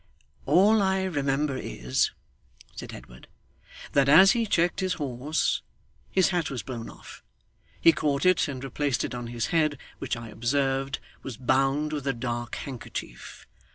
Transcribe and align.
'All 0.47 0.81
I 0.81 1.03
remember 1.03 1.55
is,' 1.57 2.09
said 2.75 2.91
Edward, 2.91 3.27
'that 3.91 4.09
as 4.09 4.31
he 4.31 4.47
checked 4.47 4.79
his 4.79 4.93
horse 4.93 5.61
his 6.09 6.29
hat 6.29 6.49
was 6.49 6.63
blown 6.63 6.89
off. 6.89 7.21
He 7.79 7.91
caught 7.93 8.25
it, 8.25 8.47
and 8.47 8.63
replaced 8.63 9.03
it 9.03 9.13
on 9.13 9.27
his 9.27 9.45
head, 9.53 9.77
which 9.99 10.17
I 10.17 10.29
observed 10.29 10.97
was 11.21 11.37
bound 11.37 11.93
with 11.93 12.07
a 12.07 12.13
dark 12.13 12.55
handkerchief. 12.55 13.45